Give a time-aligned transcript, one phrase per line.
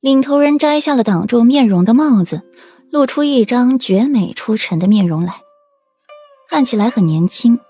[0.00, 2.40] 领头人摘下了挡住面容的帽子，
[2.90, 5.42] 露出一张绝美出尘的面容来，
[6.48, 7.60] 看起来很年轻，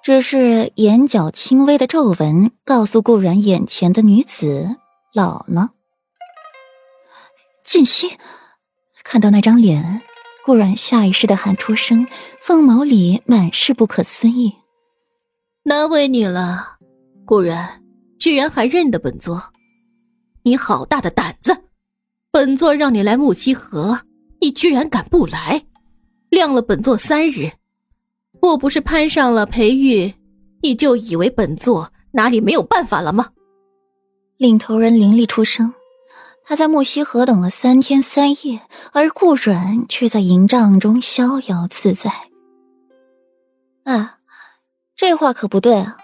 [0.00, 4.76] 只是眼角轻微的皱纹告诉顾然，眼前的女子
[5.12, 5.70] 老了。
[7.64, 8.16] 锦溪
[9.02, 10.02] 看到那张脸，
[10.44, 12.06] 顾然下意识的喊出声，
[12.40, 14.54] 凤眸里满是不可思议。
[15.64, 16.76] 难为你了，
[17.24, 17.82] 顾然
[18.20, 19.42] 居然还认得本座，
[20.44, 21.58] 你好大的胆子！
[22.32, 24.00] 本座让你来木西河，
[24.40, 25.66] 你居然敢不来，
[26.30, 27.52] 晾了本座三日。
[28.40, 30.14] 莫不是攀上了裴玉，
[30.62, 33.28] 你就以为本座哪里没有办法了吗？
[34.38, 35.74] 领头人凌厉出声，
[36.42, 38.62] 他在木西河等了三天三夜，
[38.94, 42.10] 而顾阮却在营帐中逍遥自在。
[43.84, 44.20] 啊，
[44.96, 45.98] 这话可不对啊！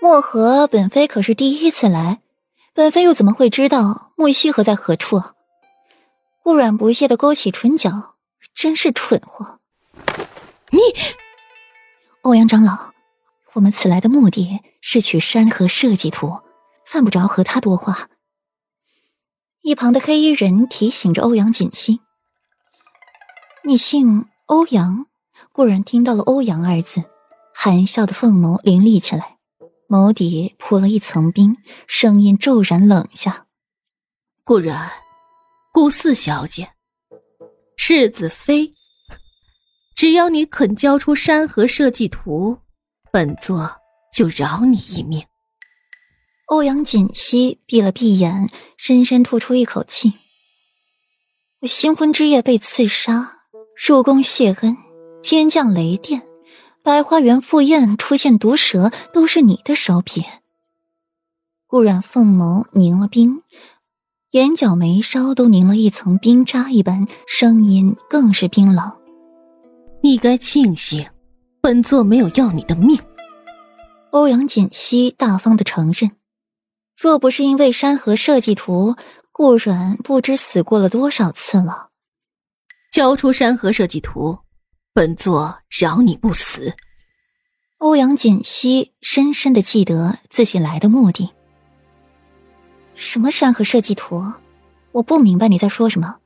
[0.00, 2.20] 漠河本妃可是第一次来，
[2.72, 5.20] 本妃又怎么会知道木西河在何处？
[6.44, 8.16] 顾软不屑的勾起唇角，
[8.54, 9.60] 真是蠢货！
[10.68, 10.78] 你，
[12.20, 12.92] 欧阳长老，
[13.54, 16.42] 我们此来的目的是取山河设计图，
[16.84, 18.10] 犯不着和他多话。
[19.62, 22.02] 一旁的黑衣人提醒着欧阳锦溪
[23.64, 25.06] ：“你姓欧阳？”
[25.50, 27.04] 顾然听到了“欧阳”二字，
[27.54, 29.38] 含笑的凤眸凌厉起来，
[29.88, 33.46] 眸底铺了一层冰，声音骤然冷下
[34.44, 34.92] ：“顾然。”
[35.74, 36.70] 顾四小姐，
[37.76, 38.72] 世子妃，
[39.96, 42.56] 只要你肯交出山河设计图，
[43.10, 43.68] 本座
[44.12, 45.26] 就饶你一命。
[46.46, 50.12] 欧阳锦溪闭了闭眼，深深吐出一口气。
[51.62, 53.40] 我新婚之夜被刺杀，
[53.74, 54.76] 入宫谢恩，
[55.24, 56.22] 天降雷电，
[56.84, 60.24] 百花园赴宴出现毒蛇，都是你的手笔。
[61.66, 63.42] 顾染凤眸凝了冰。
[64.34, 68.90] 眼角眉梢都凝了一层冰渣一般，声音更是冰冷。
[70.02, 71.08] 你该庆幸，
[71.60, 72.98] 本座没有要你的命。
[74.10, 76.10] 欧阳锦溪大方的承认，
[77.00, 78.96] 若不是因为山河设计图，
[79.30, 81.90] 顾阮不知死过了多少次了。
[82.90, 84.40] 交出山河设计图，
[84.92, 86.74] 本座饶你不死。
[87.78, 91.30] 欧阳锦溪深深的记得自己来的目的。
[92.94, 94.24] 什么山河设计图？
[94.92, 96.16] 我不明白你在说什么。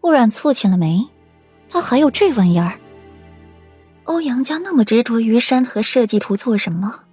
[0.00, 1.06] 顾冉蹙起了眉，
[1.68, 2.78] 他还有这玩意儿？
[4.04, 7.04] 欧阳家那么执着于山河设计图做什么？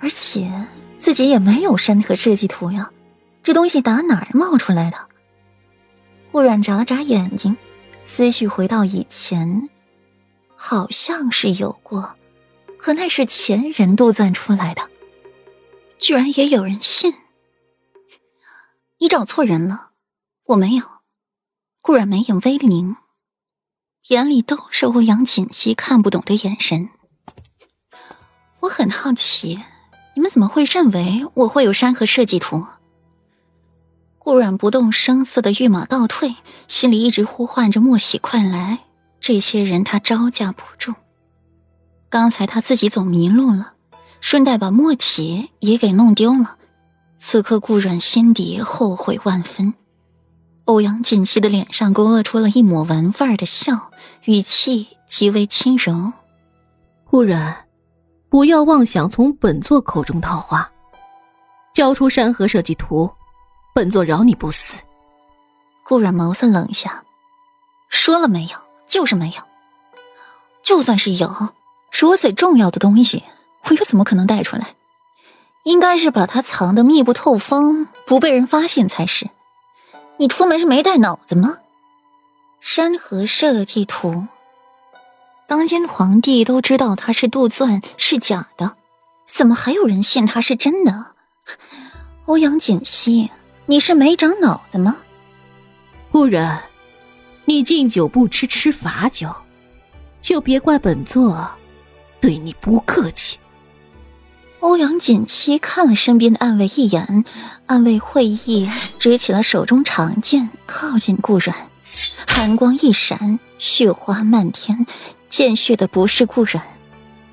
[0.00, 0.50] 而且
[0.98, 2.90] 自己也没有山河设计图呀，
[3.42, 4.96] 这东西打哪儿冒出来的？
[6.32, 7.56] 顾冉眨了眨眼睛，
[8.02, 9.68] 思绪回到以前，
[10.56, 12.16] 好像是有过，
[12.78, 14.82] 可那是前人杜撰出来的，
[15.98, 17.14] 居然也有人信。
[19.00, 19.90] 你找错人了，
[20.46, 20.84] 我没有。
[21.80, 22.96] 顾然眉眼微凝，
[24.08, 26.88] 眼里都是欧阳锦溪看不懂的眼神。
[28.58, 29.62] 我很好奇，
[30.14, 32.66] 你们怎么会认为我会有山河设计图？
[34.18, 36.34] 顾然不动声色的御马倒退，
[36.66, 38.80] 心里一直呼唤着莫喜快来。
[39.20, 40.94] 这些人他招架不住。
[42.08, 43.74] 刚才他自己走迷路了，
[44.20, 46.57] 顺带把莫启也给弄丢了。
[47.20, 49.74] 此刻，顾阮心底后悔万分。
[50.64, 53.90] 欧阳锦溪的脸上勾勒出了一抹玩味的笑，
[54.24, 56.12] 语气极为轻柔
[57.04, 57.66] ：“顾阮，
[58.30, 60.70] 不要妄想从本座口中套话，
[61.74, 63.10] 交出山河设计图，
[63.74, 64.76] 本座饶你不死。”
[65.84, 67.02] 顾阮眸色冷下
[67.90, 68.58] ：“说了没有？
[68.86, 69.42] 就是没有。
[70.62, 71.28] 就算是有，
[71.90, 73.24] 如此重要的东西，
[73.64, 74.74] 我又怎么可能带出来？”
[75.68, 79.28] 应该是把它藏得密不透风，不被人发现才是。
[80.16, 81.58] 你出门是没带脑子吗？
[82.58, 84.26] 山河设计图，
[85.46, 88.76] 当今皇帝都知道它是杜撰，是假的，
[89.26, 91.08] 怎么还有人信它是真的？
[92.24, 93.30] 欧阳锦溪，
[93.66, 94.96] 你是没长脑子吗？
[96.10, 96.62] 顾然，
[97.44, 99.30] 你敬酒不吃吃罚酒，
[100.22, 101.46] 就别怪本座
[102.22, 103.38] 对你不客气。
[104.60, 107.24] 欧阳锦七看了身边的暗卫一眼，
[107.66, 108.68] 暗卫会意，
[108.98, 111.54] 执起了手中长剑，靠近顾阮，
[112.26, 114.84] 寒光一闪，血花漫天，
[115.28, 116.60] 见血的不是顾阮，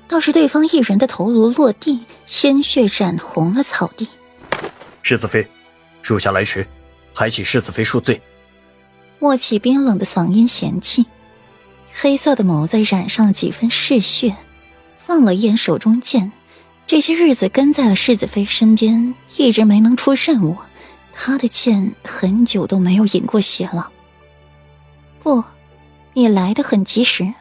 [0.06, 4.08] 倒是对方一人的头颅落地，鲜血染红了草地。
[5.02, 5.46] 世子妃，
[6.02, 6.64] 属下来迟，
[7.12, 8.22] 还请世子妃恕罪。
[9.18, 11.06] 莫启冰冷的嗓音嫌弃，
[11.92, 14.36] 黑色的眸子染上了几分嗜血，
[14.96, 16.30] 放了一眼手中剑。
[16.86, 20.56] 这些日子跟在了世子妃身边，一直没能出任务，
[21.12, 23.90] 他的剑很久都没有饮过血了。
[25.20, 25.42] 不，
[26.12, 27.34] 你来的很及时。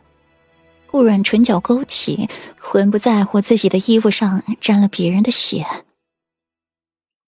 [0.88, 2.27] 顾软唇角勾起，
[2.59, 5.65] 浑不在乎自己的衣服上沾了别人的血。